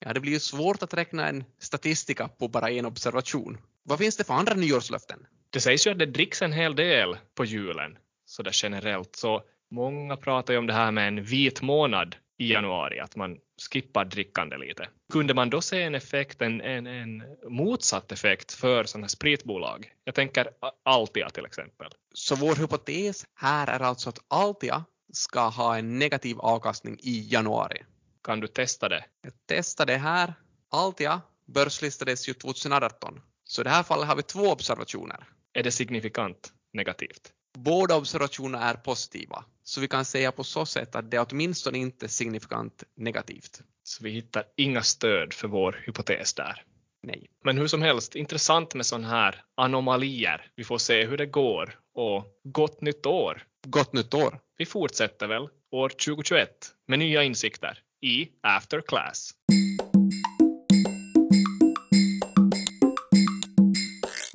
Ja, 0.08 0.14
det 0.14 0.20
blir 0.20 0.32
ju 0.32 0.40
svårt 0.40 0.84
att 0.84 0.94
räkna 0.94 1.28
en 1.28 1.44
statistika 1.60 2.28
på 2.28 2.48
bara 2.48 2.70
en 2.70 2.86
observation. 2.86 3.58
Vad 3.84 4.00
finns 4.00 4.18
det 4.18 4.24
för 4.24 4.34
andra 4.34 4.54
nyårslöften? 4.54 5.26
Det 5.50 5.60
sägs 5.60 5.88
ju 5.88 5.92
att 5.92 6.00
det 6.00 6.06
dricks 6.06 6.42
en 6.42 6.54
hel 6.54 6.76
del 6.76 7.18
på 7.36 7.46
julen, 7.46 7.98
så 8.26 8.44
där 8.44 8.52
generellt. 8.54 9.16
Så 9.16 9.44
många 9.72 10.18
pratar 10.18 10.54
ju 10.54 10.60
om 10.60 10.68
det 10.68 10.74
här 10.74 10.92
med 10.92 11.08
en 11.08 11.24
vit 11.24 11.62
månad 11.62 12.16
i 12.38 12.52
januari, 12.54 13.00
att 13.00 13.16
man 13.16 13.38
skippar 13.72 14.06
drickande 14.06 14.58
lite. 14.58 14.90
Kunde 15.14 15.34
man 15.34 15.50
då 15.50 15.62
se 15.62 15.84
en 15.84 15.96
effekt, 15.96 16.42
en, 16.42 16.62
en, 16.62 16.88
en 16.88 17.24
motsatt 17.50 18.12
effekt 18.12 18.54
för 18.54 18.84
sådana 18.84 19.04
här 19.04 19.10
spritbolag? 19.10 19.92
Jag 20.04 20.16
tänker 20.16 20.48
Altia 20.86 21.30
till 21.30 21.46
exempel. 21.46 21.88
Så 22.14 22.36
vår 22.36 22.56
hypotes 22.56 23.26
här 23.36 23.68
är 23.68 23.80
alltså 23.80 24.10
att 24.10 24.20
Altia 24.28 24.86
ska 25.14 25.48
ha 25.48 25.78
en 25.78 26.00
negativ 26.00 26.40
avkastning 26.40 26.98
i 27.00 27.28
januari. 27.32 27.84
Kan 28.28 28.40
du 28.40 28.48
testa 28.48 28.90
det? 28.90 29.06
Jag 29.22 29.34
testade 29.46 29.98
här. 29.98 30.34
Altia 30.72 31.22
börslistades 31.46 32.30
ju 32.30 32.34
2018. 32.34 33.22
Så 33.44 33.62
i 33.62 33.64
det 33.64 33.70
här 33.70 33.84
fallet 33.84 34.08
har 34.08 34.16
vi 34.16 34.24
två 34.24 34.52
observationer. 34.52 35.24
Är 35.54 35.64
det 35.64 35.72
signifikant 35.72 36.54
negativt? 36.74 37.32
Båda 37.58 37.96
observationerna 37.96 38.64
är 38.64 38.74
positiva. 38.74 39.46
Så 39.64 39.82
vi 39.82 39.88
kan 39.88 40.06
säga 40.06 40.32
på 40.32 40.44
så 40.44 40.66
sätt 40.66 40.96
att 40.96 41.12
det 41.12 41.18
är 41.18 41.26
åtminstone 41.30 41.78
inte 41.78 42.08
signifikant 42.08 42.84
negativt. 42.96 43.62
Så 43.84 44.04
vi 44.04 44.10
hittar 44.10 44.44
inga 44.58 44.84
stöd 44.84 45.34
för 45.34 45.48
vår 45.48 45.84
hypotes 45.86 46.34
där. 46.34 46.64
Nej. 47.04 47.30
Men 47.44 47.58
hur 47.58 47.68
som 47.68 47.82
helst, 47.82 48.16
intressant 48.16 48.76
med 48.76 48.86
sådana 48.86 49.08
här 49.08 49.44
anomalier. 49.56 50.52
Vi 50.56 50.64
får 50.64 50.78
se 50.78 51.06
hur 51.06 51.18
det 51.18 51.26
går 51.26 51.80
och 51.94 52.26
gott 52.44 52.82
nytt 52.82 53.06
år. 53.06 53.44
Gott 53.68 53.94
nytt 53.94 54.14
år. 54.14 54.40
Vi 54.58 54.66
fortsätter 54.66 55.28
väl 55.28 55.50
år 55.72 55.90
2021 55.90 56.50
med 56.88 57.00
nya 57.00 57.24
insikter 57.24 57.84
i 58.04 58.32
After 58.44 58.82
Class. 58.82 59.34